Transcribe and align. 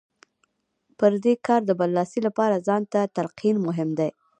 پر 0.97 1.11
دې 1.23 1.33
کار 1.47 1.61
د 1.65 1.71
برلاسۍ 1.79 2.19
لپاره 2.27 2.63
ځان 2.67 2.81
ته 2.91 2.99
تلقين 3.15 3.55
مهم 3.67 3.89
دی. 3.99 4.09